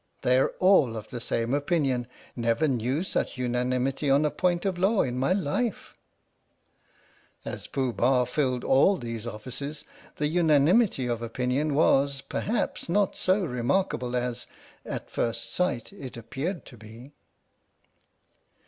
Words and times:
They're 0.23 0.49
all 0.53 0.97
of 0.97 1.09
the 1.09 1.21
same 1.21 1.53
opinion. 1.53 2.07
Never 2.35 2.67
knew 2.67 3.03
such 3.03 3.37
unanimity 3.37 4.09
on 4.09 4.25
a 4.25 4.31
point 4.31 4.65
of 4.65 4.79
law 4.79 5.03
in 5.03 5.15
my 5.15 5.31
life!" 5.31 5.93
82 7.45 7.51
THE 7.51 7.51
STORY 7.51 7.51
OF 7.51 7.51
THE 7.51 7.51
MIKADO 7.51 7.53
As 7.53 7.67
Pooh 7.67 7.93
Bah 7.93 8.25
filled 8.25 8.63
all 8.63 8.97
these 8.97 9.27
offices, 9.27 9.85
the 10.15 10.25
unanimity 10.27 11.05
of 11.05 11.21
opinion 11.21 11.75
was, 11.75 12.21
perhaps, 12.21 12.89
not 12.89 13.15
so 13.15 13.45
remarkable 13.45 14.15
as, 14.15 14.47
at 14.87 15.11
first 15.11 15.53
sight, 15.53 15.93
it 15.93 16.17
appeared 16.17 16.65
to 16.65 16.77
be. 16.77 17.13